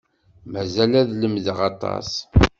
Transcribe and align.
Mazal 0.51 0.93
ad 1.01 1.09
lemdeɣ 1.21 1.59
aṭas. 1.69 2.09